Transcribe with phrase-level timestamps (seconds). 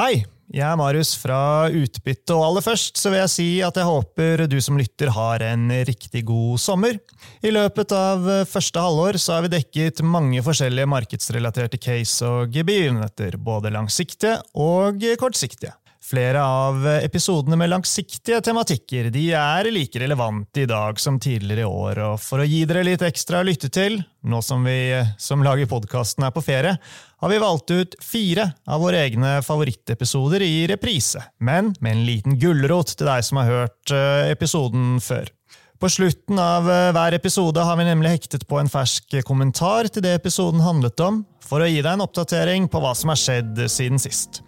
[0.00, 3.84] Hei, jeg er Marius fra Utbytte, og aller først så vil jeg si at jeg
[3.84, 6.96] håper du som lytter har en riktig god sommer.
[7.44, 13.36] I løpet av første halvår så har vi dekket mange forskjellige markedsrelaterte case og begivenheter,
[13.36, 15.74] både langsiktige og kortsiktige.
[16.10, 21.68] Flere av episodene med langsiktige tematikker de er like relevante i dag som tidligere i
[21.68, 24.90] år, og for å gi dere litt ekstra å lytte til, nå som vi
[25.22, 26.72] som lager podkasten er på ferie,
[27.22, 32.40] har vi valgt ut fire av våre egne favorittepisoder i reprise, men med en liten
[32.42, 35.30] gulrot til deg som har hørt eh, episoden før.
[35.78, 40.02] På slutten av eh, hver episode har vi nemlig hektet på en fersk kommentar til
[40.08, 43.62] det episoden handlet om, for å gi deg en oppdatering på hva som har skjedd
[43.70, 44.42] siden sist.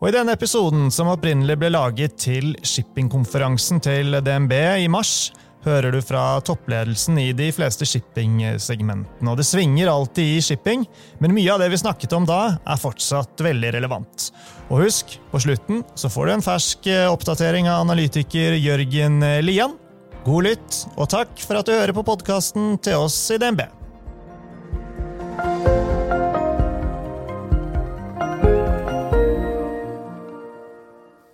[0.00, 5.28] Og I denne episoden, som opprinnelig ble laget til shippingkonferansen til DNB i mars,
[5.66, 9.28] hører du fra toppledelsen i de fleste shippingsegmentene.
[9.28, 10.86] Og det svinger alltid i shipping,
[11.20, 14.30] men mye av det vi snakket om da, er fortsatt veldig relevant.
[14.70, 19.76] Og husk, på slutten så får du en fersk oppdatering av analytiker Jørgen Lian.
[20.24, 23.66] God lytt, og takk for at du hører på podkasten til oss i DNB.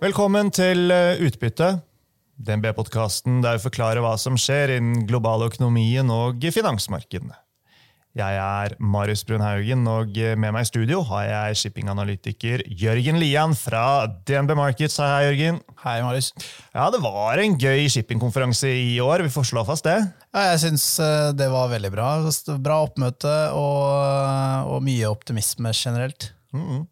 [0.07, 1.81] Velkommen til eh, Utbytte,
[2.39, 7.35] DNB-podkasten der vi forklarer hva som skjer innen global økonomien og finansmarkedene.
[8.15, 14.07] Jeg er Marius Brunhaugen, og med meg i studio har jeg shippinganalytiker Jørgen Lian fra
[14.29, 14.95] DNB Markets.
[15.03, 15.59] Hei, Jørgen.
[15.83, 16.31] Hei, Marius.
[16.71, 19.27] Ja, Det var en gøy shippingkonferanse i år.
[19.27, 19.99] Vi får slå fast det.
[20.31, 22.09] Ja, jeg syns eh, det var veldig bra.
[22.55, 26.31] Bra oppmøte og, og mye optimisme generelt.
[26.55, 26.83] Mm -hmm.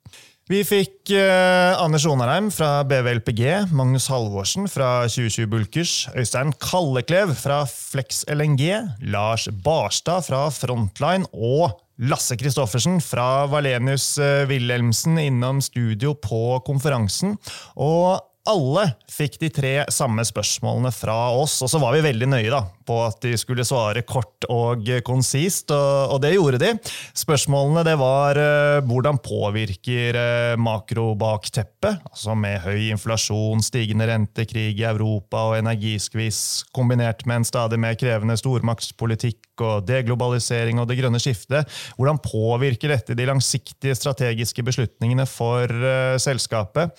[0.45, 7.63] Vi fikk eh, Anders Onarheim fra BVLPG, Magnus Halvorsen fra 2020 Bulkers, Øystein Kalleklev fra
[7.65, 8.67] Flex LNG,
[9.09, 17.39] Lars Barstad fra Frontline og Lasse Christoffersen fra Valenius eh, Wilhelmsen innom studio på konferansen.
[17.81, 22.51] Og alle fikk de tre samme spørsmålene fra oss, og så var vi veldig nøye
[22.53, 26.71] da, på at de skulle svare kort og konsist, og, og det gjorde de.
[27.17, 34.81] Spørsmålene det var uh, hvordan påvirker uh, makrobakteppet, altså med høy inflasjon, stigende rente, krig
[34.81, 36.41] i Europa og energiskvis,
[36.75, 41.71] kombinert med en stadig mer krevende stormaktspolitikk og deglobalisering og det grønne skiftet.
[41.97, 46.93] Hvordan påvirker dette de langsiktige strategiske beslutningene for uh, selskapet?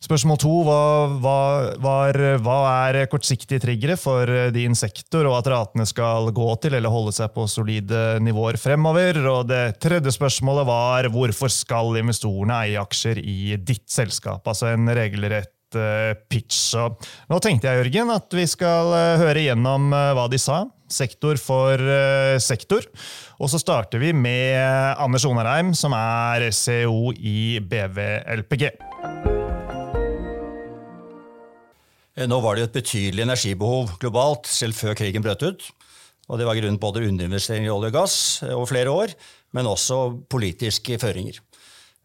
[0.00, 2.56] Spørsmål to var, var, hva
[2.88, 7.28] er kortsiktige triggere for din sektor, og at ratene skal gå til eller holde seg
[7.34, 9.20] på solide nivåer fremover?
[9.28, 14.40] Og det tredje spørsmålet var hvorfor skal investorene eie aksjer i ditt selskap?
[14.48, 16.62] Altså en regelrett eh, pitch.
[16.80, 16.96] Og
[17.28, 21.36] nå tenkte jeg Jørgen, at vi skal eh, høre igjennom eh, hva de sa, sektor
[21.38, 21.76] for
[22.42, 22.88] sektor.
[23.36, 24.56] Og så starter vi med
[24.96, 28.72] Anders Onarheim, som er CEO i BVLPG.
[28.72, 29.29] Eh,
[32.28, 35.68] nå var det et betydelig energibehov globalt, selv før krigen brøt ut.
[36.30, 39.14] Og det var grunnet både underinvestering i olje og gass eh, over flere år,
[39.56, 41.40] men også politiske føringer.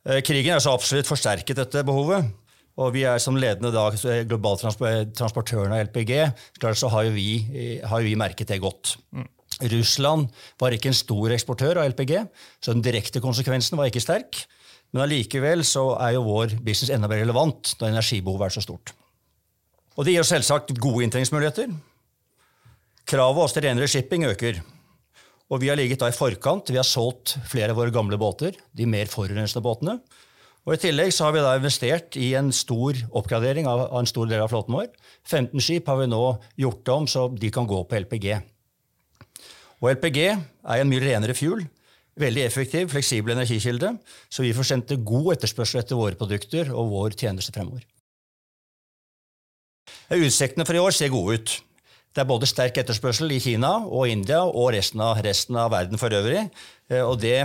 [0.07, 2.31] Eh, krigen har så absolutt forsterket dette behovet.
[2.75, 3.85] Og vi er som ledende da,
[4.27, 6.11] global transportøren av LPG,
[6.59, 7.29] klart så har jo vi,
[7.87, 8.97] har vi merket det godt.
[9.15, 9.29] Mm.
[9.71, 10.27] Russland
[10.59, 12.17] var ikke en stor eksportør av LPG,
[12.59, 14.41] så den direkte konsekvensen var ikke sterk.
[14.91, 18.91] Men allikevel så er jo vår business enda mer relevant når energibehovet er så stort.
[19.95, 21.71] Og det gir oss selvsagt gode inntjeningsmuligheter.
[23.07, 24.59] Kravet oss til renere shipping øker.
[25.53, 26.71] Og vi har ligget da i forkant.
[26.73, 29.99] Vi har solgt flere av våre gamle båter, de mer forurensende båtene.
[30.65, 34.09] Og I tillegg så har vi da investert i en stor oppgradering av, av en
[34.09, 34.89] stor del av flåten vår.
[35.29, 36.21] 15 skip har vi nå
[36.57, 38.29] gjort om så de kan gå på LPG.
[39.83, 41.61] Og LPG er en mye renere fuel.
[42.17, 43.93] Veldig effektiv, fleksibel energikilde.
[44.33, 47.85] Så vi får sendt god etterspørsel etter våre produkter og vår tjeneste fremover.
[50.15, 51.55] Utsiktene for i år ser gode ut.
[52.15, 55.99] Det er både sterk etterspørsel i Kina og India og resten av, resten av verden
[55.99, 56.45] for øvrig.
[56.87, 57.41] Eh, og det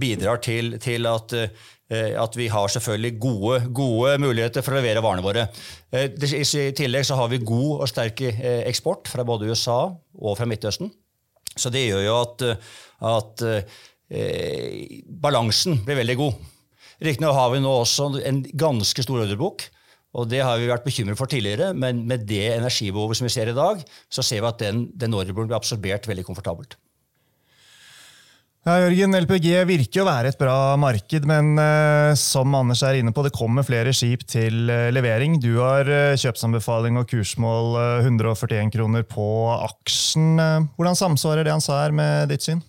[0.00, 5.04] bidrar til, til at, eh, at, vi har selvfølgelig gode, gode, muligheter for å levere
[5.04, 5.44] varene våre.
[5.92, 8.24] Eh, I tillegg så har vi god og sterk
[8.64, 10.88] eksport fra både USA og fra Midtøsten.
[11.54, 12.48] Så det gjør jo at,
[13.04, 16.50] at eh, balansen blir veldig god.
[17.04, 19.68] Riktignok har vi nå også en ganske stor ordrebok.
[20.14, 23.50] Og Det har vi vært bekymret for tidligere, men med det energibehovet som vi ser
[23.50, 26.78] i dag, så ser vi at den, den ordren blir absorbert veldig komfortabelt.
[28.64, 33.12] Ja, Jørgen, LPG virker å være et bra marked, men eh, som Anders er inne
[33.12, 35.36] på, det kommer flere skip til eh, levering.
[35.36, 37.76] Du har eh, kjøpsanbefaling og kursmål
[38.06, 39.26] 141 kroner på
[39.58, 40.40] aksjen.
[40.78, 42.64] hvordan samsvarer det han sa her med ditt syn?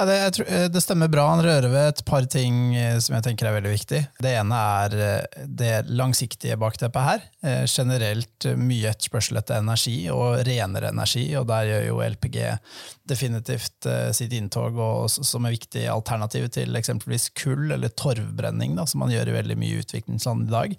[0.00, 1.26] Ja, det, tror, eh, det, stemmer bra.
[1.28, 3.98] Han rører ved et par ting eh, som jeg tenker er veldig viktig.
[4.24, 7.26] Det ene er eh, det langsiktige bakteppet her.
[7.68, 11.26] Generelt mye etterspørsel etter energi, og renere energi.
[11.36, 12.38] og Der gjør jo LPG
[13.10, 19.00] definitivt sitt inntog og, som er viktig alternativ til eksempelvis kull eller torvbrenning, da, som
[19.02, 20.76] man gjør i veldig mye utviklingsland i dag.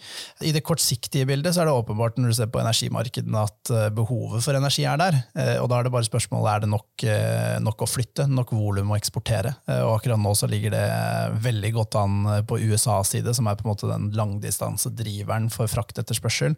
[0.48, 4.46] I det kortsiktige bildet så er det åpenbart når du ser på energimarkedene at behovet
[4.46, 5.20] for energi er der.
[5.64, 7.08] Og da er det bare spørsmålet er det nok,
[7.66, 9.56] nok å flytte, nok volum og eksport eksportere.
[9.68, 13.48] Eh, og akkurat nå så ligger det veldig godt an eh, på USAs side, som
[13.48, 16.56] er på en måte den langdistansedriveren for fraktetterspørsel.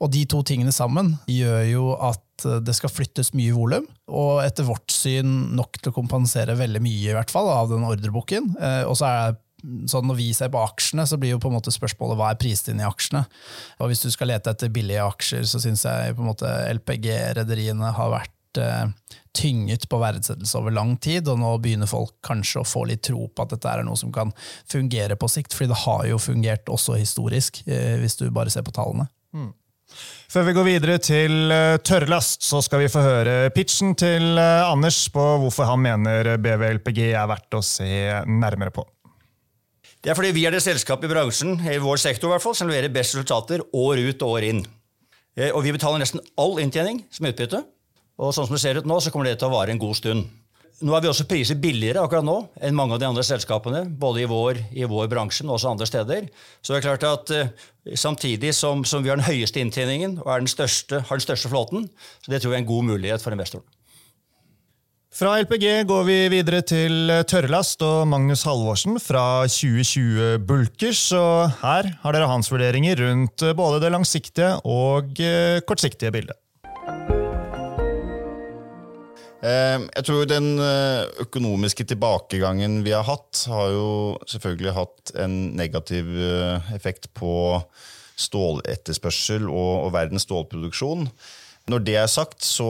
[0.00, 4.42] Og de to tingene sammen gjør jo at eh, det skal flyttes mye volum, og
[4.44, 8.54] etter vårt syn nok til å kompensere veldig mye i hvert fall av den ordreboken.
[8.88, 9.40] Og så er
[9.88, 12.40] sånn Når vi ser på aksjene, så blir jo på en måte spørsmålet hva er
[12.40, 13.22] prisen i aksjene.
[13.80, 17.94] Og Hvis du skal lete etter billige aksjer, så syns jeg på en måte LPG-rederiene
[17.96, 18.33] har vært
[19.34, 23.26] tynget på verdsettelse over lang tid, og nå begynner folk kanskje å få litt tro
[23.26, 24.30] på at dette er noe som kan
[24.70, 28.66] fungere på sikt, fordi det har jo fungert også historisk, uh, hvis du bare ser
[28.66, 29.08] på tallene.
[29.34, 29.50] Mm.
[30.30, 34.96] Før vi går videre til eh, tørrlast, så skal vi få høre pitchen til Anders
[35.12, 37.90] på hvorfor han mener BVLPG er verdt å se
[38.26, 38.82] nærmere på.
[40.02, 42.56] Det er fordi vi er det selskapet i bransjen, i vår sektor i hvert fall,
[42.58, 44.64] som leverer best resultater år ut og år inn.
[45.52, 47.62] Og vi betaler nesten all inntjening som utbytte.
[48.22, 49.98] Og sånn som det ser ut nå, så kommer det til å vare en god
[49.98, 50.26] stund.
[50.84, 52.34] Nå er vi også priset billigere akkurat nå
[52.66, 55.86] enn mange av de andre selskapene, både i vår, i vår bransje, men også andre
[55.86, 56.26] steder.
[56.60, 57.70] Så det er klart at uh,
[58.00, 61.82] Samtidig som, som, vi har den høyeste inntjeningen og den største, har den største flåten,
[62.24, 63.66] så det tror jeg er en god mulighet for investoren.
[65.14, 71.04] Fra LPG går vi videre til tørrlast og Magnus Halvorsen fra 2020 Bulkers.
[71.12, 76.40] og Her har dere hans vurderinger rundt både det langsiktige og eh, kortsiktige bildet.
[79.44, 83.88] Jeg tror den eh, økonomiske tilbakegangen vi har hatt, har jo
[84.30, 87.60] selvfølgelig hatt en negativ eh, effekt på
[88.16, 91.08] ståletterspørsel og, verdens stålproduksjon.
[91.68, 92.68] Når det er sagt, så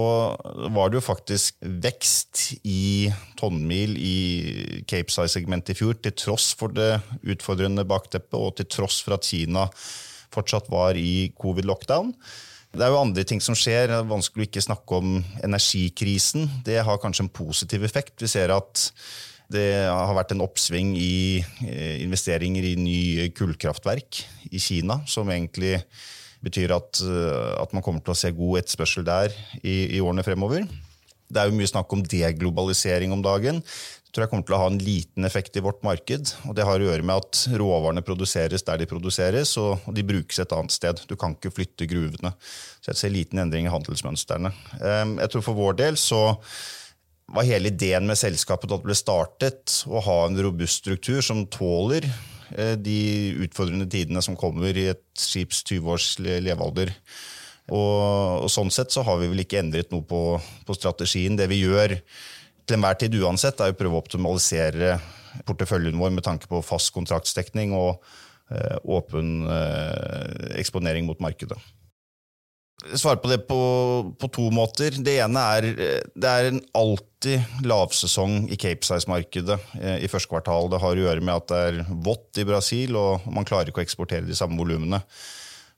[0.75, 4.19] var det jo faktisk vekst i tonnmil i
[4.91, 9.27] Cape Size-segmentet i fjor, til tross for det utfordrende bakteppet og til tross for at
[9.27, 9.67] Kina
[10.35, 12.15] fortsatt var i covid-lockdown.
[12.75, 13.87] Det er jo andre ting som skjer.
[13.87, 15.13] Det er vanskelig å ikke snakke om
[15.47, 16.49] energikrisen.
[16.67, 18.17] Det har kanskje en positiv effekt.
[18.19, 18.89] Vi ser at
[19.55, 24.19] det har vært en oppsving i eh, investeringer i nye kullkraftverk
[24.51, 25.77] i Kina, som egentlig
[26.43, 30.27] betyr at, eh, at man kommer til å se god etterspørsel der i, i årene
[30.27, 30.67] fremover.
[31.31, 33.63] Det er jo mye snakk om deglobalisering om dagen
[34.15, 36.31] tror jeg kommer til å ha en liten effekt i vårt marked.
[36.47, 40.39] og Det har å gjøre med at råvarene produseres der de produseres, og de brukes
[40.39, 41.03] et annet sted.
[41.11, 42.31] Du kan ikke flytte gruvene.
[42.79, 44.55] Så jeg ser liten endring i handelsmønstrene.
[44.81, 46.23] Ehm, jeg tror For vår del så
[47.35, 51.47] var hele ideen med selskapet da det ble startet, å ha en robust struktur som
[51.51, 52.07] tåler
[52.55, 56.93] eh, de utfordrende tidene som kommer i et skips 20 års levealder.
[57.73, 60.37] Og, og, Sånn sett så har vi vel ikke endret noe på,
[60.69, 61.37] på strategien.
[61.39, 61.97] Det vi gjør,
[62.65, 64.99] til enhver tid uansett, er å prøve å optimalisere
[65.49, 67.97] porteføljen vår med tanke på fast kontraktsdekning og
[68.53, 71.59] eh, åpen eh, eksponering mot markedet.
[72.99, 73.59] Svare på det på,
[74.21, 74.97] på, to måter.
[75.01, 80.69] Det ene er det er en alltid lavsesong i Capesize-markedet eh, i første kvartal.
[80.73, 83.83] Det har å gjøre med at det er vått i Brasil, og man klarer ikke
[83.83, 85.01] å eksportere de samme volumene.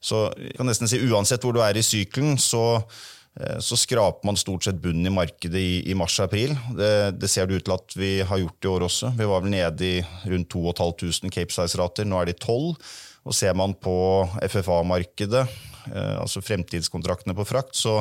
[0.02, 3.15] Så jeg kan nesten si uansett hvor du er i sykelen, så Eh,
[3.60, 6.54] så skraper man stort sett bunnen i markedet i, i mars-april.
[6.76, 9.10] Det, det, ser det ut til at vi har gjort i år også.
[9.18, 9.96] Vi var vel nede i
[10.32, 12.78] rundt 2500 Cape Size-rater, nå er de 12.
[13.26, 13.92] Og ser man på
[14.40, 15.42] FFA-markedet,
[15.90, 17.98] eh, altså fremtidskontraktene på frakt, så,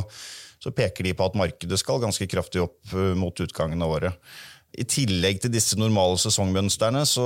[0.62, 4.30] så, peker de på at markedet skal ganske kraftig opp eh, mot utgangen av året.
[4.76, 7.26] I tillegg til disse normale sesongmønstrene, så,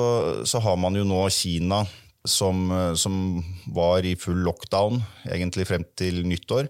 [0.50, 1.84] så har man jo nå Kina
[2.25, 3.13] som, som
[3.74, 4.98] var i full lockdown
[5.30, 6.68] egentlig frem til nyttår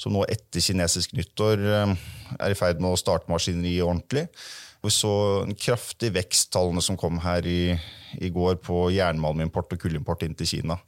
[0.00, 1.94] som nå etter kinesisk nyttår eh,
[2.38, 4.26] er i ferd med å starte maskineriet ordentlig.
[4.80, 5.12] Vi så
[5.44, 7.74] en kraftig vekst, tallene som kom her i,
[8.16, 10.78] i går, på jernmalmimport og kullimport inn til Kina.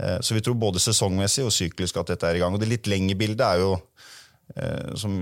[0.00, 2.56] Eh, så vi tror både sesongmessig og syklisk at dette er i gang.
[2.56, 3.74] Og det litt lengre bildet er jo
[4.56, 5.18] eh, som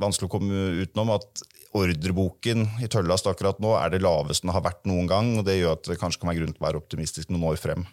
[0.00, 4.64] vanskelig å komme utenom, at ordreboken i Tøllast akkurat nå er det laveste den har
[4.64, 5.34] vært noen gang.
[5.40, 7.60] og Det gjør at det kanskje kan være grunn til å være optimistisk noen år
[7.60, 7.84] frem.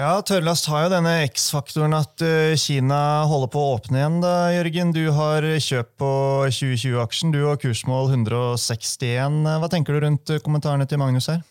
[0.00, 4.14] Ja, Tørrlast har jo denne X-faktoren at uh, Kina holder på å åpne igjen.
[4.22, 4.94] da, Jørgen.
[4.96, 6.12] Du har kjøpt på
[6.48, 9.42] 2020-aksjen, du og kursmål 161.
[9.60, 11.42] Hva tenker du rundt kommentarene til Magnus her?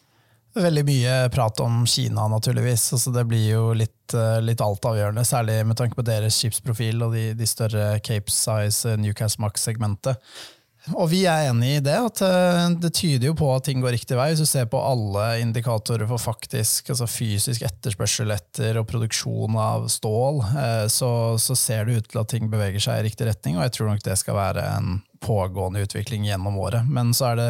[0.57, 2.87] Veldig mye prat om Kina, naturligvis.
[2.97, 7.13] Altså, det blir jo litt, uh, litt altavgjørende, særlig med tanke på deres skipsprofil og
[7.19, 10.17] de, de større Cape Size Newcast Max-segmentet.
[10.95, 11.95] Og vi er enig i det.
[11.95, 14.29] at eh, Det tyder jo på at ting går riktig vei.
[14.31, 19.89] Hvis du ser på alle indikatorer for faktisk, altså fysisk etterspørsel etter og produksjon av
[19.91, 23.59] stål, eh, så, så ser det ut til at ting beveger seg i riktig retning,
[23.59, 26.87] og jeg tror nok det skal være en pågående utvikling gjennom året.
[26.87, 27.49] Men så er det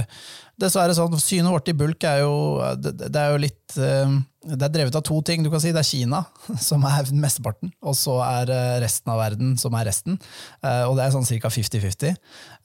[0.60, 2.36] dessverre sånn, synet vårt i bulk er jo,
[2.82, 5.44] det, det er jo litt eh, det er drevet av to ting.
[5.44, 6.22] du kan si Det er Kina
[6.70, 10.16] som er mesteparten, og så er eh, resten av verden som er resten.
[10.64, 11.52] Eh, og Det er sånn ca.
[11.52, 12.16] 50-50,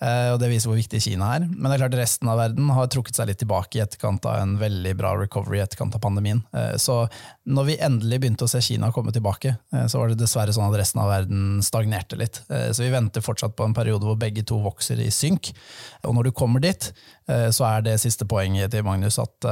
[0.05, 1.47] og det viser hvor viktig Kina er.
[1.49, 4.43] Men det er klart resten av verden har trukket seg litt tilbake i etterkant av
[4.43, 6.43] en veldig bra recovery i etterkant av pandemien.
[6.81, 6.99] Så
[7.49, 9.55] når vi endelig begynte å se Kina komme tilbake,
[9.89, 12.43] så var det dessverre sånn at resten av verden stagnerte litt.
[12.49, 15.55] Så vi venter fortsatt på en periode hvor begge to vokser i synk.
[16.05, 16.91] Og når du kommer dit,
[17.25, 19.49] så er det siste poenget til Magnus at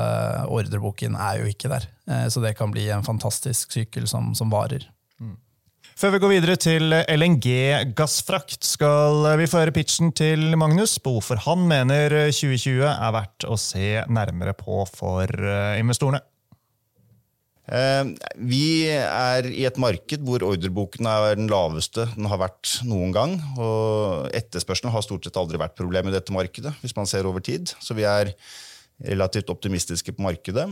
[0.50, 1.88] ordreboken er jo ikke der.
[2.10, 4.88] Eh, så det kan bli en fantastisk sykkel som, som varer.
[5.20, 5.36] Mm.
[5.98, 7.46] Før vi går videre til LNG
[7.98, 13.46] gassfrakt, skal vi få høre pitchen til Magnus på hvorfor han mener 2020 er verdt
[13.46, 16.22] å se nærmere på for eh, investorene.
[17.72, 18.08] Eh,
[18.42, 23.36] vi er i et marked hvor ordreboken er den laveste den har vært noen gang.
[23.54, 27.44] og Etterspørselen har stort sett aldri vært problem i dette markedet, hvis man ser over
[27.44, 27.70] tid.
[27.78, 28.34] Så vi er
[29.02, 30.66] relativt optimistiske på markedet.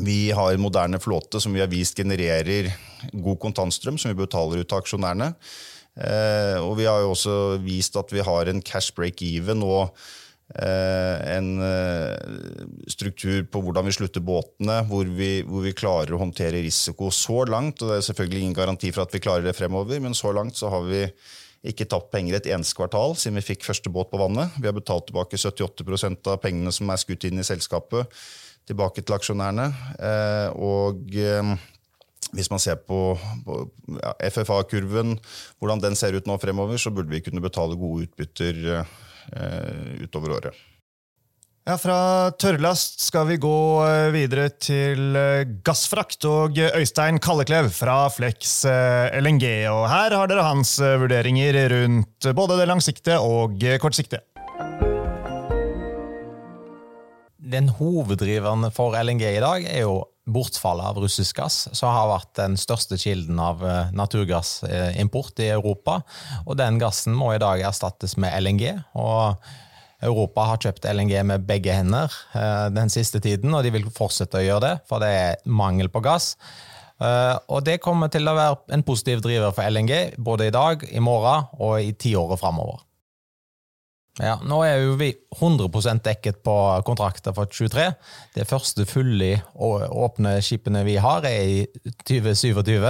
[0.00, 2.70] Vi har en moderne flåte som vi har vist genererer
[3.12, 5.32] god kontantstrøm, som vi betaler ut til aksjonærene.
[5.92, 9.90] Eh, og vi har jo også vist at vi har en cash break-even og
[10.56, 16.22] eh, en eh, struktur på hvordan vi slutter båtene, hvor vi, hvor vi, klarer å
[16.22, 17.82] håndtere risiko så langt.
[17.82, 20.56] og Det er selvfølgelig ingen garanti for at vi klarer det fremover, men så langt
[20.56, 21.04] så har vi
[21.68, 24.56] ikke tapt penger et eneste kvartal siden vi fikk første båt på vannet.
[24.56, 28.08] Vi har betalt tilbake 78% av pengene som er skutt inn i selskapet
[28.72, 29.68] tilbake til aksjonærene.
[30.00, 31.54] Eh, og eh,
[32.32, 33.14] hvis man ser på,
[34.32, 35.18] FFA-kurven,
[35.60, 40.38] hvordan den ser ut nå fremover, så burde vi kunne betale gode utbytter eh, utover
[40.38, 40.68] året.
[41.62, 43.58] Ja, Fra tørrlast skal vi gå
[44.10, 45.14] videre til
[45.62, 49.46] gassfrakt og Øystein Kalleklev fra Flex LNG.
[49.70, 54.24] Og her har dere hans vurderinger rundt både det langsiktige og kortsiktige.
[57.52, 60.00] Den hoveddriveren for LNG i dag er jo
[60.32, 66.00] bortfallet av russisk gass, som har vært den største kilden av eh, naturgassimport i Europa.
[66.46, 68.70] Og den gassen må i dag erstattes med LNG.
[68.94, 69.42] og
[70.02, 74.40] Europa har kjøpt LNG med begge hender eh, den siste tiden, og de vil fortsette
[74.40, 76.32] å gjøre det, for det er mangel på gass.
[77.02, 80.82] Eh, og det kommer til å være en positiv driver for LNG både i dag,
[80.90, 82.82] i morgen og i tiåret framover.
[84.20, 85.06] Ja, Nå er jo vi
[85.38, 86.52] 100 dekket på
[86.84, 87.86] kontrakter for 23.
[88.34, 91.62] Det første fulle åpne skipene vi har, er i
[92.04, 92.84] 2027.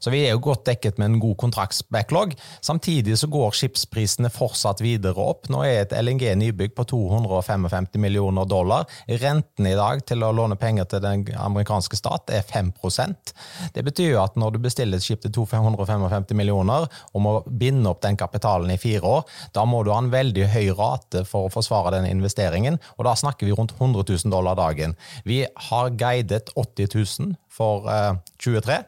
[0.00, 2.32] Så vi er jo godt dekket med en god kontraktsbacklog.
[2.64, 5.50] Samtidig så går skipsprisene fortsatt videre opp.
[5.52, 8.88] Nå er et LNG-nybygg på 255 millioner dollar.
[9.20, 13.34] Renten i dag til å låne penger til den amerikanske stat er 5%
[13.74, 17.92] Det betyr jo at når du bestiller et skip til 255 millioner og må binde
[17.92, 21.26] opp den kapitalen i fire år, da må du ha en veldig høy høy rate
[21.28, 24.96] for å forsvare den investeringen, og da snakker vi rundt 100 000 dollar dagen.
[25.28, 28.80] Vi har guidet 80 000 for eh, 23.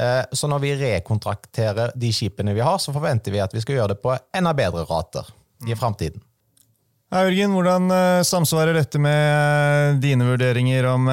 [0.00, 3.80] Eh, så når vi rekontrakterer de skipene vi har, så forventer vi at vi skal
[3.80, 5.26] gjøre det på enda bedre rater
[5.66, 6.22] i framtiden.
[7.10, 11.10] Jørgen, hvordan eh, samsvarer dette med eh, dine vurderinger om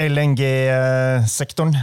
[0.00, 1.76] LNG-sektoren?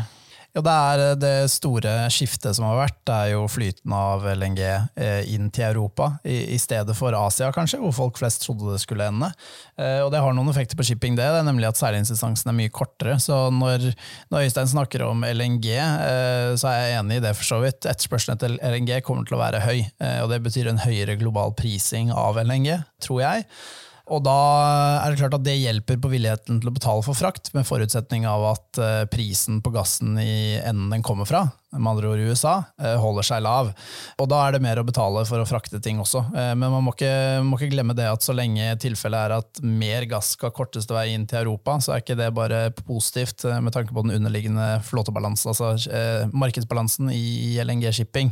[0.51, 2.97] Ja, det er eh, det store skiftet som har vært.
[3.07, 7.79] Det er jo flyten av LNG eh, inn til Europa, i, stedet for Asia, kanskje,
[7.79, 9.31] hvor folk flest trodde det skulle ende.
[9.79, 11.29] Eh, og det har noen effekter på shipping, det.
[11.31, 13.15] det er nemlig at seilingsdistansen er mye kortere.
[13.23, 13.93] Så når,
[14.33, 15.69] når, Øystein snakker om LNG,
[16.59, 17.87] så er jeg enig i det, for så vidt.
[17.87, 19.85] Etterspørselen etter LNG kommer til å være høy,
[20.23, 22.73] og det betyr en høyere global prising av LNG,
[23.05, 23.47] tror jeg.
[24.11, 24.37] Og da
[25.05, 28.27] er det klart at det hjelper på villigheten til å betale for frakt, med forutsetning
[28.27, 31.45] av at eh, prisen på gassen i enden den kommer fra,
[31.77, 33.69] med andre ord i USA, eh, holder seg lav.
[34.19, 36.23] Og da er det mer å betale for å frakte ting også.
[36.35, 39.61] Eh, men man må ikke, må ikke glemme det at så lenge tilfellet er at
[39.63, 43.61] mer gass skal korteste vei inn til Europa, så er ikke det bare positivt eh,
[43.63, 45.71] med tanke på den underliggende flåtebalansen, altså
[46.35, 48.31] markedsbalansen i LNG-shipping.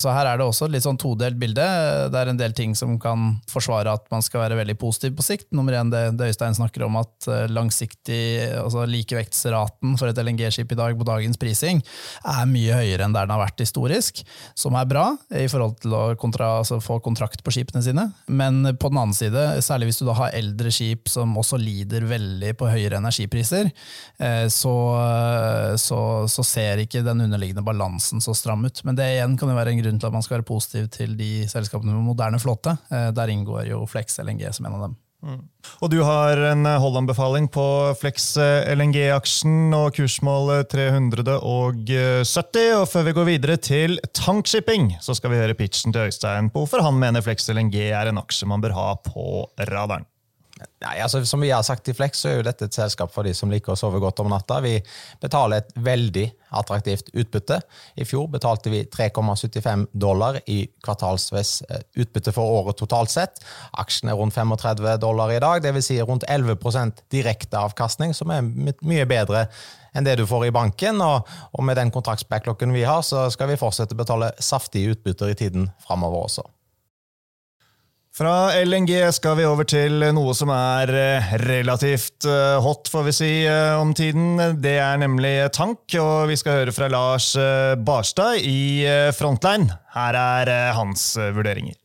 [0.00, 1.66] Så her er det også et litt sånn todelt bilde.
[2.12, 5.26] Det er en del ting som kan forsvare at man skal være veldig positiv på
[5.26, 5.50] sikt.
[5.56, 8.22] Nummer én det, det Øystein snakker om, at langsiktig,
[8.60, 11.82] altså likevektsraten for et LNG-skip i dag på dagens prising
[12.24, 14.22] er mye mye høyere enn der den har vært historisk,
[14.58, 18.06] som er bra i forhold til å kontra, altså få kontrakt på skipene sine.
[18.26, 22.06] Men på den annen side, særlig hvis du da har eldre skip som også lider
[22.10, 23.70] veldig på høyere energipriser,
[24.20, 24.76] eh, så,
[25.80, 26.00] så,
[26.30, 28.82] så ser ikke den underliggende balansen så stram ut.
[28.86, 31.16] Men det igjen kan jo være en grunn til at man skal være positiv til
[31.18, 32.76] de selskapene med moderne flåte.
[32.90, 34.98] Der inngår jo Flex LNG som en av dem.
[35.20, 35.40] Mm.
[35.84, 37.64] Og du har en holdanbefaling på
[38.00, 38.32] Flex
[38.72, 41.42] LNG-aksjen og kursmål 370.
[42.78, 46.64] Og før vi går videre til tankshipping, så skal vi høre pitchen til Øystein på
[46.64, 50.08] hvorfor han mener Flex LNG er en aksje man bør ha på radaren.
[50.80, 53.26] Nei, altså Som vi har sagt i Flex, så er jo dette et selskap for
[53.26, 54.60] de som liker å sove godt om natta.
[54.64, 54.74] Vi
[55.20, 56.26] betaler et veldig
[56.56, 57.60] attraktivt utbytte.
[58.00, 63.42] I fjor betalte vi 3,75 dollar i kvartalsvis eh, utbytte for året totalt sett.
[63.80, 65.90] Aksjen er rundt 35 dollar i dag, dvs.
[65.90, 69.46] Si rundt 11% direkte avkastning, som er mye bedre
[69.96, 71.02] enn det du får i banken.
[71.04, 75.32] Og, og med den kontraktsbacklocken vi har, så skal vi fortsette å betale saftige utbytter
[75.32, 76.46] i tiden framover også.
[78.20, 83.14] Fra LNG skal vi over til noe som er eh, relativt eh, hot, får vi
[83.16, 84.34] si, eh, om tiden.
[84.60, 87.30] Det er nemlig tank, og vi skal høre fra Lars
[87.80, 88.84] Barstad i
[89.16, 89.72] Frontline.
[89.94, 91.78] Her er hans vurderinger.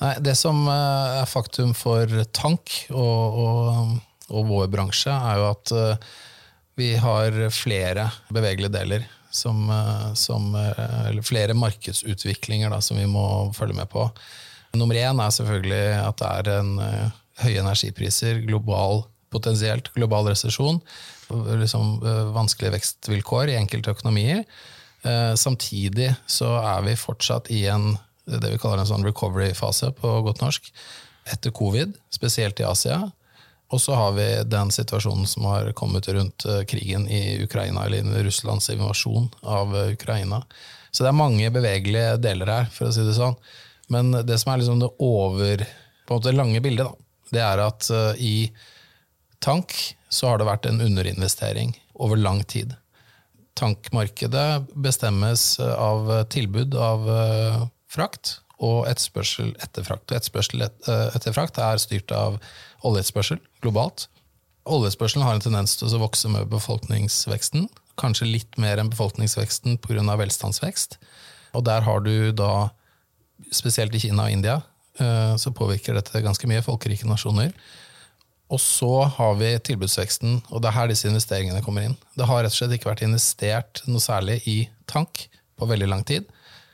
[0.00, 3.94] Nei, det som er faktum for tank og, og,
[4.34, 5.76] og vår bransje, er jo at
[6.80, 13.06] vi har flere bevegelige deler som, eh, som, eh, eller flere markedsutviklinger da, som vi
[13.06, 14.10] må følge med på.
[14.74, 17.10] Nummer én er selvfølgelig at det er en uh,
[17.42, 19.02] høye energipriser, global,
[19.34, 20.78] potensielt global resesjon,
[21.30, 21.98] liksom,
[22.34, 24.44] vanskelige vekstvilkår i enkelte økonomier.
[25.34, 27.96] Samtidig så er vi fortsatt i en
[28.26, 30.70] det vi kaller en sånn recovery-fase på godt norsk
[31.30, 33.00] etter covid, spesielt i Asia.
[33.70, 38.24] Og så har vi den situasjonen som har kommet rundt eh, krigen i Ukraina, eller
[38.24, 40.42] Russlands invasjon av eh, Ukraina.
[40.90, 43.36] Så det er mange bevegelige deler her, for å si det sånn.
[43.94, 47.62] Men det som er liksom det over på en måte lange bildet, da, det er
[47.62, 48.50] at uh, i
[49.42, 49.74] tank
[50.10, 52.74] så har det vært en underinvestering over lang tid.
[53.58, 57.06] Tankmarkedet bestemmes av tilbud av
[57.90, 60.10] frakt og etterspørsel etter frakt.
[60.10, 62.40] Og etterspørsel etter frakt er styrt av
[62.86, 64.08] oljeetterspørsel globalt.
[64.68, 67.68] Oljeetterspørselen har en tendens til å vokse med befolkningsveksten.
[68.00, 70.16] Kanskje litt mer enn befolkningsveksten pga.
[70.16, 70.98] velstandsvekst.
[71.54, 72.70] Og der har du da,
[73.52, 74.60] spesielt i Kina og India,
[74.98, 77.52] eh, så påvirker dette ganske mye folkerike nasjoner.
[78.50, 81.96] Og så har vi tilbudsveksten, og det er her disse investeringene kommer inn.
[82.18, 85.28] Det har rett og slett ikke vært investert noe særlig i tank
[85.58, 86.26] på veldig lang tid.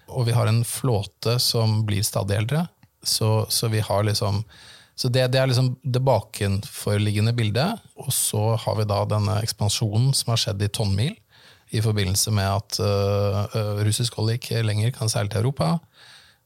[0.08, 2.66] Og vi har en flåte som blir stadig eldre,
[3.02, 4.44] så, så vi har liksom
[4.96, 7.82] så det, det, er liksom det bakenforliggende bildet.
[8.00, 11.12] Og så har vi da denne ekspansjonen som har skjedd i tonnmil
[11.74, 15.74] i forbindelse med at uh, russisk olje ikke lenger kan seile til Europa.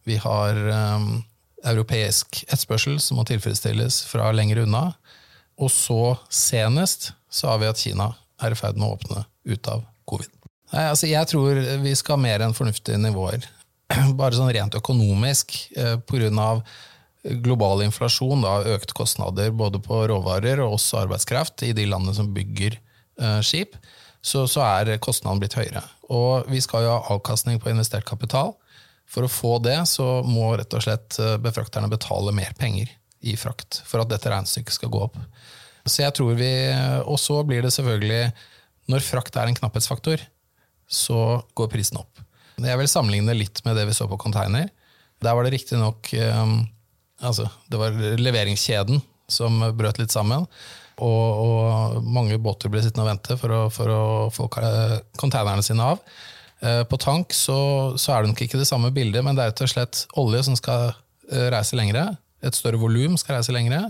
[0.08, 0.58] Vi har
[0.96, 1.20] um,
[1.62, 4.88] europeisk etterspørsel som må tilfredsstilles fra lenger unna.
[5.60, 8.10] Og så, senest, så har vi at Kina
[8.40, 10.32] er i ferd med å åpne ut av covid.
[10.72, 13.44] Nei, altså jeg tror vi skal ha mer enn fornuftige nivåer.
[14.18, 16.64] Bare sånn rent økonomisk, av
[17.22, 22.30] global inflasjon, da, økte kostnader både på råvarer og også arbeidskraft i de landene som
[22.35, 23.76] bygger eh, skip,
[24.20, 25.83] så, så, er kostnaden blitt høyere.
[26.12, 28.54] Og vi skal jo ha avkastning på investert kapital.
[29.11, 33.37] For å få det så må rett og slett eh, befrakterne betale mer penger i
[33.37, 35.18] frakt for at dette regnestykket skal gå opp.
[35.85, 36.52] Så jeg tror vi,
[37.09, 38.26] Og så blir det selvfølgelig
[38.92, 40.20] Når frakt er en knapphetsfaktor,
[40.90, 42.20] så går prisen opp.
[42.61, 44.68] Jeg vil sammenligne litt med det vi så på container.
[45.22, 46.66] Der var det riktignok um,
[47.20, 50.46] altså, det var leveringskjeden som brøt litt sammen.
[51.00, 54.02] Og, og mange båter ble sittende og vente for å, for å
[54.35, 56.02] få containerne sine av.
[56.61, 57.59] Eh, på tank så,
[57.96, 60.42] så, er det nok ikke det samme bildet, men det er rett og slett olje
[60.50, 62.04] som skal eh, reise lengre.
[62.44, 63.87] Et større volum skal reise lengre,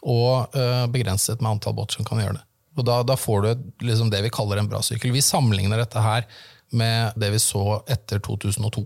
[0.00, 2.46] og eh, begrenset med antall båter som kan gjøre det.
[2.78, 5.12] Og Da, da får du liksom det vi kaller en bra sykkel.
[5.14, 6.26] Vi sammenligner dette her
[6.70, 8.84] med det vi så etter 2002.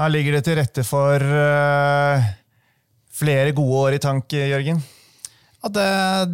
[0.00, 2.28] Her ligger det til rette for uh,
[3.12, 4.78] flere gode år i tank, Jørgen?
[5.60, 5.88] At det,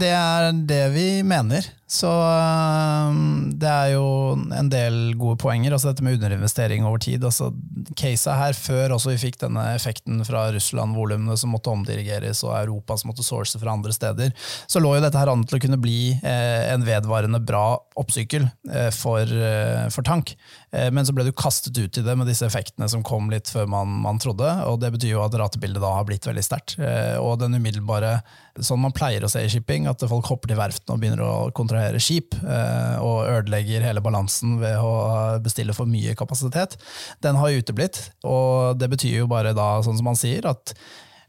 [0.05, 1.67] det, er det vi mener.
[1.87, 5.71] Så um, det er jo en del gode poenger.
[5.71, 7.23] altså Dette med underinvestering over tid.
[7.25, 7.53] altså
[7.95, 12.97] Caset her før også vi fikk denne effekten fra Russland-volumene som måtte omdirigeres, og Europa
[12.99, 14.35] som måtte source fra andre steder,
[14.67, 18.49] så lå jo dette her an til å kunne bli eh, en vedvarende bra oppsykkel
[18.49, 20.35] eh, for, eh, for, tank.
[20.77, 23.65] Men så ble du kastet ut i det med disse effektene som kom litt før
[23.71, 24.51] man, man trodde.
[24.69, 26.75] og Det betyr jo at ratebildet da har blitt veldig sterkt.
[27.23, 28.19] Og den umiddelbare,
[28.61, 31.33] sånn man pleier å se i shipping, at folk hopper til verftene og begynner å
[31.57, 36.77] kontrahere kontrahere skip, eh, og ødelegger hele balansen ved å bestille for mye kapasitet,
[37.23, 38.11] den har uteblitt.
[38.25, 40.75] Og det betyr jo bare da, sånn som man sier, at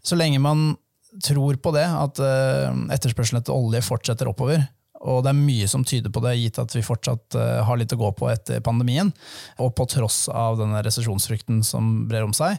[0.04, 0.78] så lenge man
[1.24, 4.68] tror på det, at eh, etterspørselen etter olje fortsetter oppover,
[5.06, 7.94] og det er mye som tyder på det, gitt at vi fortsatt uh, har litt
[7.94, 9.12] å gå på etter pandemien.
[9.62, 12.58] Og på tross av denne resesjonsfrykten som brer om seg,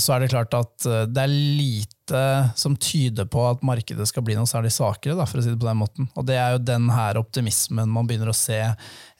[0.00, 2.20] så er det klart at uh, det er lite
[2.60, 5.60] som tyder på at markedet skal bli noe særlig svakere, da, for å si det
[5.60, 6.10] på den måten.
[6.20, 8.60] Og det er jo den her optimismen man begynner å se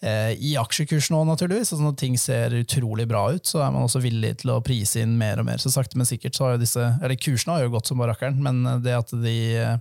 [0.05, 1.71] i aksjekurs nå, naturligvis.
[1.73, 5.01] Altså når ting ser utrolig bra ut, så er man også villig til å prise
[5.01, 5.63] inn mer og mer.
[5.63, 8.37] Så sakte, men sikkert så har jo disse Eller kursene har jo gått som barakkeren,
[8.45, 9.39] men det at de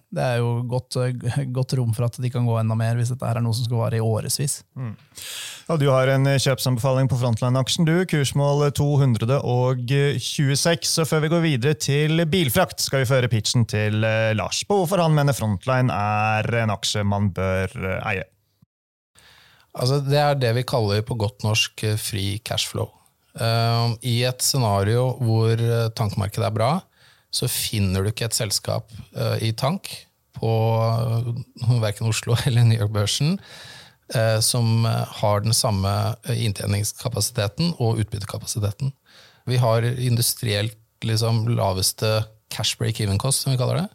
[0.08, 0.95] Det er jo godt,
[1.52, 3.67] godt rom for at de kan gå enda mer hvis dette her er noe som
[3.67, 4.62] skal vare i årevis.
[4.80, 4.95] Mm.
[5.67, 7.93] Ja, du har en kjøpsanbefaling på Frontline-aksjen, du.
[8.08, 8.65] Kursmål
[10.56, 10.88] 226.
[10.88, 14.78] Så før vi går videre til bilfrakt, skal vi føre pitchen til eh, Lars på
[14.78, 18.26] hvorfor han mener Frontline er en aksje man bør eh, eie.
[19.74, 22.92] Altså, det er det vi kaller på godt norsk eh, fri cashflow.
[23.34, 25.58] I et scenario hvor
[25.98, 26.68] tankmarkedet er bra,
[27.34, 28.94] så finner du ikke et selskap
[29.42, 29.89] i tank
[30.38, 30.52] på
[31.82, 33.39] verken Oslo eller New York-børsen
[34.46, 35.89] som har den samme
[36.30, 38.94] inntjeningskapasiteten og utbyttekapasiteten.
[39.49, 43.88] Vi har industrielt liksom, laveste cash break-even cost, som vi kaller det.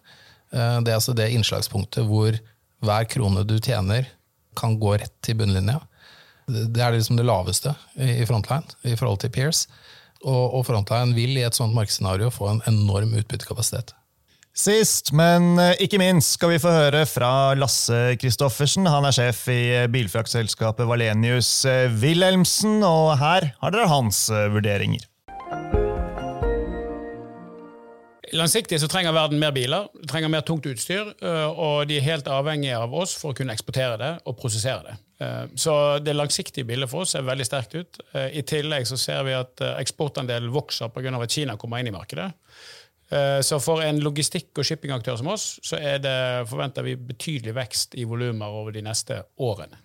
[0.51, 2.37] Det er altså det innslagspunktet hvor
[2.85, 4.09] hver krone du tjener,
[4.59, 5.79] kan gå rett til bunnlinja.
[6.49, 9.67] Det er liksom det laveste i Frontline i forhold til Peers.
[10.27, 13.95] Og, Frontline vil i et sånt markedsscenario få en enorm utbyttekapasitet.
[14.59, 18.89] Sist, men eh, ikke minst, skal vi få høre fra Lasse Christoffersen.
[18.91, 19.61] Han er sjef i
[19.93, 25.05] bilfraktselskapet Valenius eh, Wilhelmsen, og her har dere hans eh, vurderinger.
[28.39, 32.29] Langsiktig så trenger verden mer biler, trenger mer tungt utstyr, eh, og de er helt
[32.31, 34.97] avhengige av oss for å kunne eksportere det og prosessere det.
[35.25, 38.01] Eh, så det langsiktige bildet for oss ser veldig sterkt ut.
[38.13, 41.15] Eh, I tillegg så ser vi at eksportandelen vokser pga.
[41.23, 42.33] at Kina kommer inn i markedet.
[43.41, 45.79] Så for en logistikk- og shippingaktør som oss, så
[46.45, 49.79] forventer vi betydelig vekst i volumer over de neste årene.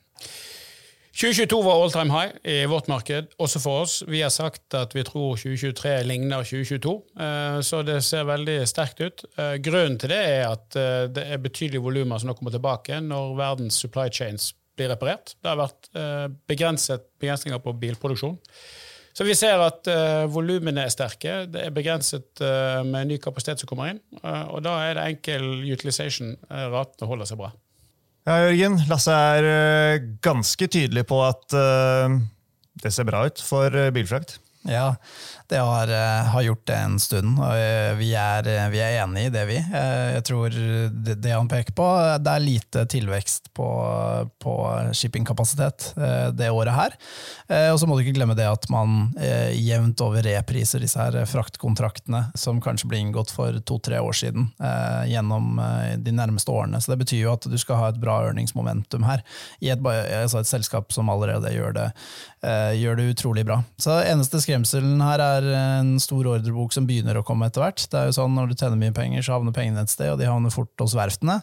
[1.14, 4.00] 2022 var all time high i vårt marked, også for oss.
[4.10, 9.04] Vi har sagt at vi tror 2023 ligner 2022, eh, så det ser veldig sterkt
[9.04, 9.22] ut.
[9.38, 12.98] Eh, grunnen til det er at eh, det er betydelige volumer som nå kommer tilbake
[13.06, 15.36] når verdens supply chains blir reparert.
[15.38, 15.92] Det har vært
[16.50, 18.40] begrenset begrensninger på bilproduksjon.
[19.14, 21.44] Så vi ser at uh, volumene er sterke.
[21.46, 24.00] Det er begrenset uh, med ny kapasitet som kommer inn.
[24.24, 26.34] Uh, og da er det enkel utilization.
[26.50, 27.52] Ratene holder seg bra.
[28.24, 28.78] Ja, Jørgen.
[28.88, 32.14] Lasse er uh, ganske tydelig på at uh,
[32.80, 34.38] det ser bra ut for uh, bilfrakt.
[34.64, 34.96] Ja,
[35.48, 39.02] det har, eh, har, gjort det en stund, og eh, vi er, eh, vi er
[39.04, 39.58] enige i det, vi.
[39.60, 41.88] Jeg tror det, det, han peker på,
[42.24, 43.68] det er lite tilvekst på,
[44.40, 44.54] på
[44.96, 45.92] shippingkapasitet
[46.38, 46.96] det året her.
[47.74, 49.12] Og så må du ikke glemme det at man
[49.58, 54.48] jevnt over repriser disse her fraktkontraktene som kanskje ble inngått for to-tre år siden,
[55.10, 55.60] gjennom
[56.00, 56.82] de nærmeste årene.
[56.82, 59.24] Så det betyr jo at du skal ha et bra earningsmomentum her,
[59.64, 61.88] i et, altså et selskap som allerede gjør det,
[62.80, 63.62] gjør det utrolig bra.
[63.82, 67.82] Så eneste skremselen her er en stor ordrebok som begynner å komme etter hvert.
[67.90, 70.20] Det er jo sånn Når du tjener mye penger, så havner pengene et sted, og
[70.20, 71.40] de havner fort hos verftene.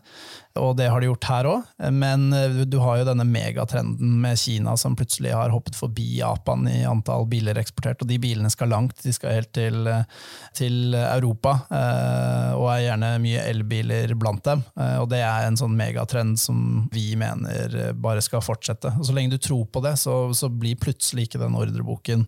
[0.59, 1.66] Og det har de gjort her òg.
[1.94, 6.66] Men eh, du har jo denne megatrenden med Kina som plutselig har hoppet forbi Japan
[6.70, 8.99] i antall biler eksportert, og de bilene skal langt.
[9.03, 10.07] De skal helt til, eh,
[10.59, 14.64] til Europa, eh, og er gjerne mye elbiler blant dem.
[15.01, 18.92] Og det er en sånn megatrend som vi mener bare skal fortsette.
[18.99, 22.27] Og så lenge du tror på det, så, så blir plutselig ikke den ordreboken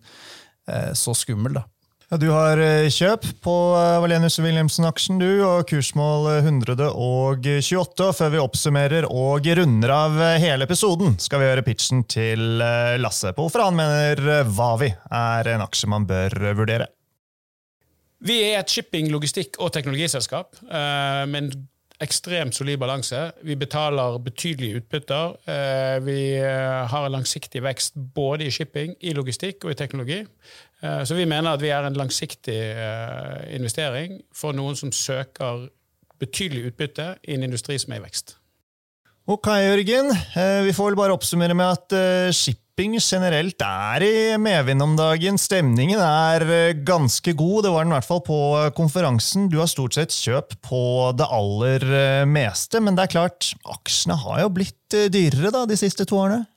[0.95, 1.57] så skummel.
[1.59, 1.65] da.
[2.13, 8.09] Ja, du har eh, kjøp på eh, Valenius Wilhelmsen-aksjen du, og kursmål 128.
[8.13, 12.61] Før vi oppsummerer og runder av hele episoden, skal vi gjøre pitchen til
[13.01, 16.91] Lasse på hvorfor han mener Vavi er en aksje man bør vurdere.
[18.23, 21.51] Vi er et shipping-, logistikk- og teknologiselskap med en
[22.03, 23.19] ekstremt solid balanse.
[23.43, 25.35] Vi betaler betydelige utbytter.
[25.49, 30.19] Eh, vi eh, har en langsiktig vekst både i shipping, i logistikk og i teknologi.
[30.83, 32.59] Eh, så vi mener at vi er en langsiktig
[33.55, 35.67] investering for noen som søker
[36.19, 38.37] betydelig utbytte i en industri som er i vekst.
[39.27, 40.11] Ok, Jørgen.
[40.67, 45.37] Vi får vel bare oppsummere med at shipping shipping generelt er i medvind om dagen.
[45.37, 47.67] Stemningen er eh, ganske god.
[47.67, 49.45] Det var den i hvert fall på eh, konferansen.
[49.51, 54.17] Du har stort sett kjøp på det aller eh, meste, men det er klart, aksjene
[54.17, 56.47] har jo blitt dyrere da, de siste to årene?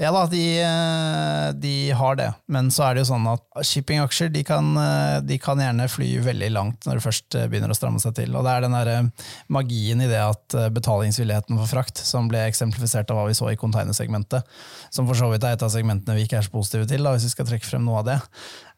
[0.00, 2.30] Ja da, de, eh, de har det.
[2.48, 6.08] Men så er det jo sånn at shippingaksjer de kan, eh, de kan gjerne fly
[6.24, 8.32] veldig langt når det først eh, begynner å stramme seg til.
[8.34, 13.12] Og det er den der magien i det at betalingsvilligheten for frakt, som ble eksemplifisert
[13.12, 14.48] av hva vi så i containersegmentet,
[14.90, 17.12] som for så vidt er et av segmentene vi ikke er så positive til, da,
[17.14, 18.18] hvis vi skal trekke frem noe av det,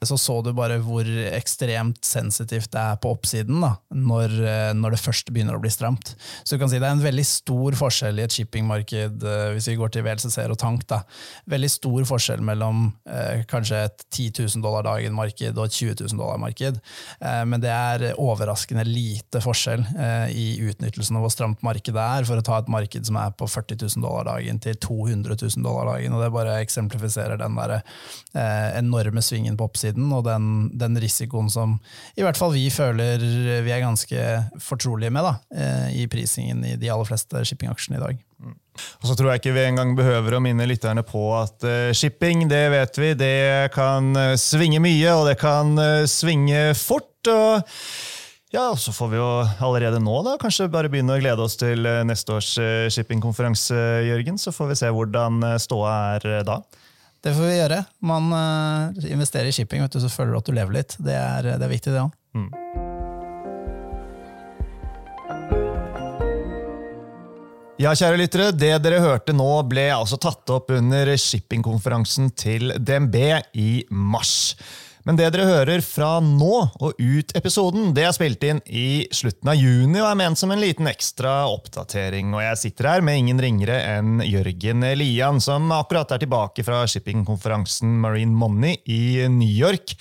[0.08, 4.36] så så du bare hvor ekstremt sensitivt det er på oppsiden da, når,
[4.76, 6.14] når, det først begynner å bli stramt.
[6.44, 9.76] Så du kan si Det er en veldig stor forskjell i et shippingmarked, hvis vi
[9.80, 10.86] går til VLCC-er og tank.
[10.90, 11.02] da,
[11.50, 16.20] Veldig stor forskjell mellom eh, kanskje et 10 000 dollar dagen-marked og et 20 000
[16.20, 16.80] dollar-marked.
[17.20, 22.28] Eh, men det er overraskende lite forskjell eh, i utnyttelsen av hvor stramt markedet er,
[22.28, 25.66] for å ta et marked som er på 40 000 dollar dagen til 200 000
[25.66, 26.16] dollar dagen.
[26.16, 27.76] og Det bare eksemplifiserer den der,
[28.34, 31.78] eh, enorme svingen på oppsiden siden, og den, den, risikoen som
[32.16, 33.18] i hvert fall vi føler
[33.64, 38.02] vi er ganske fortrolige med da, eh, i prisingen i de aller fleste shippingaksjene i
[38.02, 38.18] dag.
[38.40, 38.56] Mm.
[39.02, 42.48] Og så tror jeg ikke vi engang behøver å minne lytterne på at uh, shipping,
[42.50, 45.78] det vet vi, det kan uh, svinge mye, og det kan
[46.10, 47.30] svinge fort.
[47.30, 47.62] og
[48.50, 49.28] ja, og Så får vi jo
[49.66, 52.52] allerede nå da, kanskje bare begynne å glede oss til neste års
[52.94, 54.38] shippingkonferanse, Jørgen.
[54.38, 56.60] Så får vi se hvordan ståa er da.
[57.24, 57.78] Det får vi gjøre.
[58.04, 60.96] Man uh, investerer i shipping, vet du, så føler du at du lever litt.
[61.00, 62.12] Det er, det er viktig, det òg.
[62.36, 62.50] Mm.
[67.80, 73.16] Ja, kjære lyttere, det dere hørte nå, ble altså tatt opp under shippingkonferansen til DNB
[73.56, 74.52] i mars.
[75.04, 79.50] Men det dere hører fra nå og ut episoden, det er spilt inn i slutten
[79.52, 82.32] av juni og er ment som en liten ekstra oppdatering.
[82.32, 86.80] Og jeg sitter her med ingen ringere enn Jørgen Lian, som akkurat er tilbake fra
[86.88, 89.92] shippingkonferansen Marine Money i New York.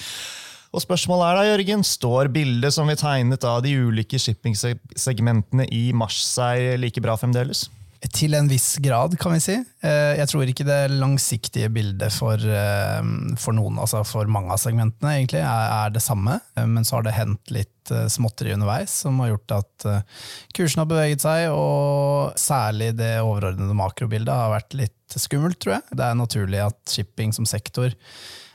[0.74, 5.90] Og spørsmålet er da, Jørgen, Står bildet som vi tegnet av de ulike shippingsegmentene i
[5.94, 7.68] mars seg like bra fremdeles?
[8.12, 9.54] Til en viss grad, kan vi si.
[9.56, 13.00] Eh, jeg tror ikke det langsiktige bildet for, eh,
[13.40, 16.40] for noen, altså for mange av segmentene, egentlig, er, det samme.
[16.58, 19.86] Eh, men så har det hendt litt småtteri underveis som har gjort at
[20.56, 25.98] kursen har beveget seg, og særlig det overordnede makrobildet har vært litt skummelt, tror jeg.
[26.00, 27.92] Det er naturlig at shipping som sektor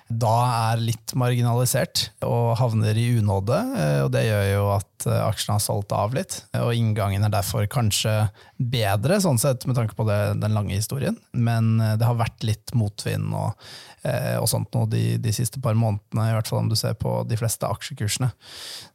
[0.09, 0.35] da
[0.73, 3.59] er litt marginalisert og havner i unåde.
[4.05, 6.40] og Det gjør jo at aksjene har solgt av litt.
[6.59, 8.14] og Inngangen er derfor kanskje
[8.59, 11.18] bedre, sånn sett, med tanke på det, den lange historien.
[11.33, 13.68] Men eh, det har vært litt motvind og,
[14.03, 16.97] eh, og sånt nå de, de, siste par månedene, i hvert fall om du ser
[16.99, 18.33] på de fleste aksjekursene.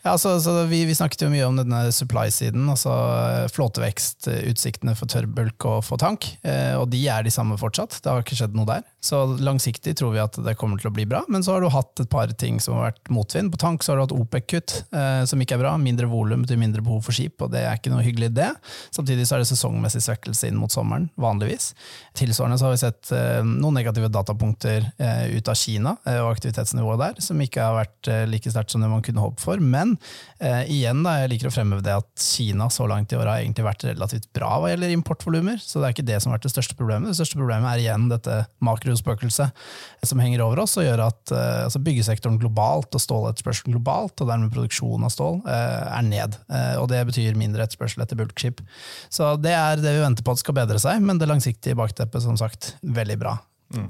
[0.04, 2.92] Ja, så, så vi, vi, snakket jo mye om denne supply-siden, altså
[3.54, 6.28] flåtevekstutsiktene flåtevekst, utsiktene for tørrbulk og for tank.
[6.80, 8.84] Og de er de samme fortsatt, det har ikke skjedd noe der.
[9.04, 11.70] Så langsiktig tror vi at det kommer til å bli bra, men så har du
[11.74, 13.52] hatt et par ting som har vært motvind.
[13.54, 14.76] På tank så har du hatt OPEC-kutt,
[15.30, 15.74] som ikke er bra.
[15.82, 18.50] Mindre volum betyr mindre behov for skip, og det er ikke noe hyggelig, det.
[18.96, 21.72] Samtidig så er det sesongmessig svekkelse inn mot sommeren, vanligvis.
[22.18, 26.34] Tilsvarende så har vi sett eh, noen negative datapunkter eh, ut av Kina eh, og
[26.34, 29.62] aktivitetsnivået der, som ikke har vært like sterkt som det man kunne håpe for.
[29.62, 29.96] Men
[30.68, 33.66] igjen, da, jeg liker å fremheve det at Kina så langt i år har egentlig
[33.66, 36.54] vært relativt bra hva gjelder importvolumer, så det er ikke det som har vært det
[36.54, 37.12] største problemet.
[37.12, 39.64] Det største problemet er igjen dette makrospøkelset
[40.04, 44.54] som henger over oss og gjør at altså byggesektoren globalt og ståletterspørselen globalt, og dermed
[44.54, 46.38] produksjonen av stål, er ned.
[46.82, 48.62] Og det betyr mindre etterspørsel etter bulkskip.
[49.10, 52.26] Så det er det vi venter på at skal bedre seg, men det langsiktige bakteppet
[52.26, 53.38] som sagt, veldig bra.
[53.74, 53.90] Mm.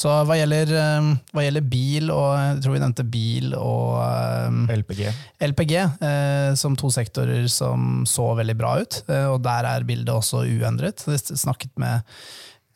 [0.00, 4.78] Så hva gjelder, eh, hva gjelder, bil, og jeg tror vi nevnte bil og eh,
[4.80, 5.02] LPG,
[5.50, 10.14] LPG eh, som to sektorer som så veldig bra ut, eh, og der er bildet
[10.14, 11.04] også uendret.
[11.04, 12.06] Jeg snakket med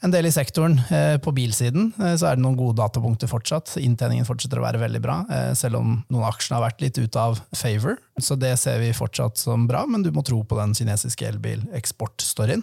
[0.05, 0.77] en del i sektoren.
[0.93, 3.75] Eh, på bilsiden eh, så er det noen gode datapunkter fortsatt.
[3.81, 7.01] Inntjeningen fortsetter å være veldig bra, eh, selv om noen av aksjene har vært litt
[7.01, 7.97] ut av favor.
[8.21, 12.62] Så det ser vi fortsatt som bra, men du må tro på den kinesiske elbileksportstoryen.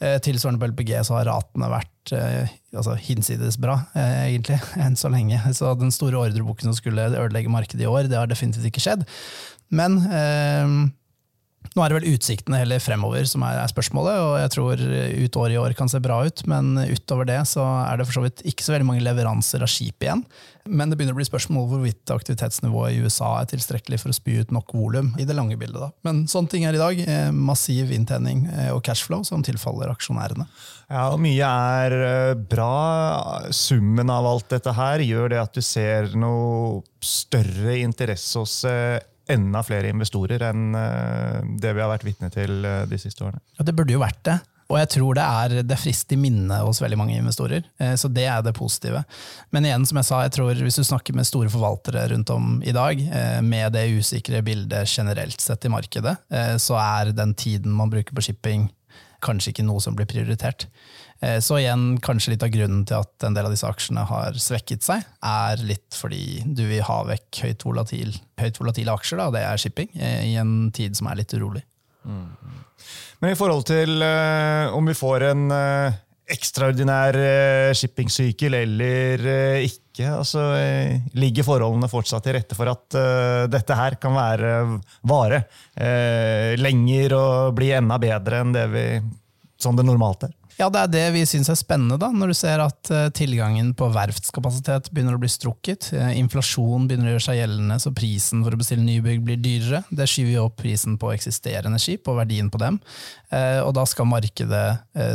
[0.00, 5.36] Tilsvarende på LPG så har ratene vært altså, hinsides bra, egentlig, enn så lenge.
[5.52, 9.04] Så den store ordreboken som skulle ødelegge markedet i år, det har definitivt ikke skjedd.
[9.76, 10.00] Men
[11.76, 15.54] nå er det vel utsiktene heller fremover som er, spørsmålet, og jeg tror ut året
[15.54, 18.42] i år kan se bra ut, men utover det så er det for så vidt
[18.48, 20.24] ikke så veldig mange leveranser av skip igjen.
[20.68, 24.40] Men det begynner å bli spørsmål hvorvidt aktivitetsnivået i USA er tilstrekkelig for å spy
[24.42, 25.80] ut nok volum i det lange bildet.
[25.80, 25.88] Da.
[26.06, 27.00] Men sånne ting er i dag.
[27.00, 30.46] Eh, massiv inntjening eh, og cashflow som tilfaller aksjonærene.
[30.90, 32.74] Ja, og Mye er eh, bra.
[33.56, 38.60] Summen av alt dette her gjør det at du ser noe større interesse hos
[39.32, 43.42] enda flere investorer enn eh, det vi har vært vitne til eh, de siste årene.
[43.58, 44.40] Ja, Det burde jo vært det.
[44.70, 47.64] Og jeg tror det er det frister i minnet hos veldig mange investorer.
[47.82, 49.02] Eh, så det er det positive.
[49.50, 52.60] Men igjen, som jeg sa, jeg tror hvis du snakker med store forvaltere rundt om
[52.62, 53.02] i dag,
[53.42, 56.14] med det usikre bildet generelt sett i markedet,
[56.62, 58.68] så er den tiden man bruker på shipping
[59.24, 60.66] kanskje ikke noe som blir prioritert.
[61.20, 64.36] Eh, Så igjen, kanskje litt av grunnen til at en del av disse aksjene har
[64.40, 69.28] svekket seg, er litt fordi du vil ha vekk høyt, volatil, høyt volatile aksjer, da,
[69.34, 71.64] det er shipping, eh, i en tid som er litt urolig.
[73.20, 75.98] Men i forhold til uh, om vi får en uh,
[76.32, 79.26] ekstraordinær uh, shippingsykkel eller
[79.66, 80.46] ikke, altså,
[81.20, 82.96] ligger forholdene fortsatt til rette for at
[83.52, 84.52] dette her kan være
[85.04, 85.42] vare
[86.56, 88.84] lenger og bli enda bedre enn det vi,
[89.60, 90.32] som det normalt er?
[90.60, 93.70] Ja, det er det vi syns er spennende, da, når du ser at eh, tilgangen
[93.78, 95.86] på verftskapasitet begynner å bli strukket.
[95.96, 99.80] eh, Inflasjon begynner å gjøre seg gjeldende, så prisen for å bestille nybygg blir dyrere.
[99.88, 102.76] Det skyver jo opp prisen på eksisterende skip og verdien på dem.
[103.32, 104.66] Eh, Og da skal markedet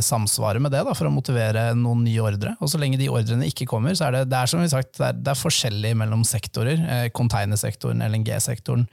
[0.02, 2.56] samsvare med det da, for å motivere noen nye ordre.
[2.64, 4.96] Og så lenge de ordrene ikke kommer, så er det, det er som vi sagt,
[4.98, 6.82] det er, det er forskjellig mellom sektorer.
[7.14, 8.88] Containersektoren, LNG-sektoren.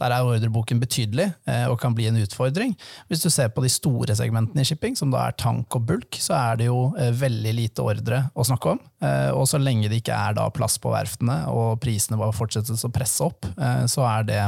[0.00, 1.28] Der er ordreboken betydelig
[1.68, 2.72] og kan bli en utfordring.
[3.12, 6.18] Hvis du ser på de store segmentene i shipping, som da er tank og bulk,
[6.20, 8.80] så er det jo eh, veldig lite ordre å snakke om.
[9.02, 12.84] Eh, Og så lenge det ikke er da plass på verftene og prisene bare fortsettes
[12.88, 14.42] å presse opp, eh, så er det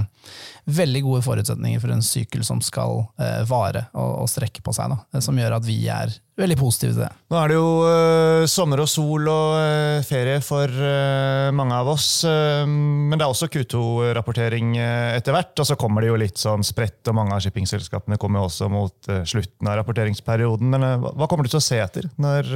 [0.64, 3.02] veldig gode forutsetninger for en sykkel som skal
[3.44, 7.10] vare og, strekke på seg, da, som gjør at vi er veldig positive til det.
[7.30, 11.90] Nå er det jo uh, sommer og sol og uh, ferie for uh, mange av
[11.92, 16.64] oss, men det er også Q2-rapportering etter hvert, og så kommer det jo litt sånn
[16.66, 20.74] spredt, og mange av shippingselskapene kommer jo også mot slutten av rapporteringsperioden.
[20.74, 22.50] Men hva kommer du til å se etter når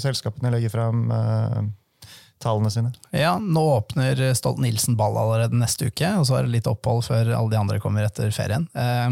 [0.00, 1.02] selskapene legger fram
[2.40, 2.92] tallene sine?
[3.14, 7.34] Ja, nå åpner Stolt-Nielsen ball allerede neste uke, og så er det litt opphold før
[7.36, 8.66] alle de andre kommer etter ferien.
[8.74, 9.10] Eh,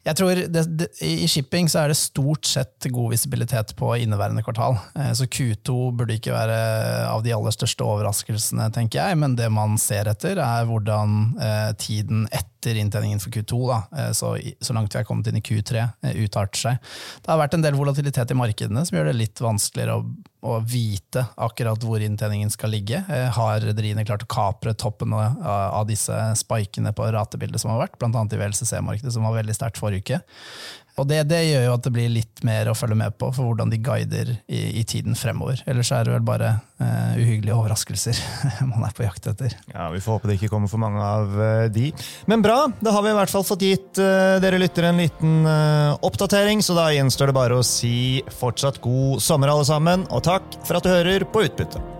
[0.00, 4.40] Jeg tror det, det, I shipping så er det stort sett god visibilitet på inneværende
[4.46, 4.78] kvartal.
[4.96, 6.56] Eh, Så Q2 burde ikke være
[7.10, 11.68] av de aller største overraskelsene, tenker jeg, men det man ser etter, er hvordan eh,
[11.80, 14.32] tiden etter inntjeningen for Q2, da, eh, så,
[14.64, 16.90] så langt vi er kommet inn i Q3, eh, utarter seg.
[17.20, 20.06] Det har vært en del volatilitet i markedene som gjør det litt vanskeligere å
[20.40, 23.02] å vite akkurat hvor inntjeningen skal ligge.
[23.08, 27.98] Eh, Har rederiene klart å kapre toppen av, disse spikene på ratebildet som har vært,
[28.00, 28.24] bl.a.
[28.24, 30.20] i VLCC-markedet, som var veldig sterkt forrige uke.
[30.98, 33.46] Og det, det gjør jo at det blir litt mer å følge med på for
[33.46, 35.62] hvordan de guider i, i tiden fremover.
[35.70, 38.18] Ellers er det vel bare uh, uhyggelige overraskelser
[38.70, 39.54] man er på jakt etter.
[39.72, 41.90] Ja, Vi får håpe det ikke kommer for mange av uh, de.
[42.30, 45.38] Men bra, da har vi i hvert fall fått gitt uh, dere lyttere en liten
[46.00, 50.60] oppdatering, så da gjenstår det bare å si fortsatt god sommer, alle sammen, og takk
[50.66, 51.99] for at du hører på Utbytte.